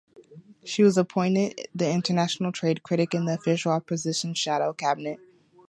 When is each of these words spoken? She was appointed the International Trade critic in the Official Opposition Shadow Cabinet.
She 0.65 0.81
was 0.81 0.97
appointed 0.97 1.67
the 1.75 1.87
International 1.91 2.51
Trade 2.51 2.81
critic 2.81 3.13
in 3.13 3.25
the 3.25 3.35
Official 3.35 3.71
Opposition 3.71 4.33
Shadow 4.33 4.73
Cabinet. 4.73 5.19